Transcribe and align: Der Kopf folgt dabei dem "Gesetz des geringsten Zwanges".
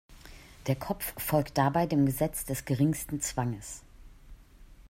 Der 0.65 0.75
Kopf 0.75 1.13
folgt 1.21 1.59
dabei 1.59 1.85
dem 1.85 2.07
"Gesetz 2.07 2.43
des 2.43 2.65
geringsten 2.65 3.21
Zwanges". 3.21 3.83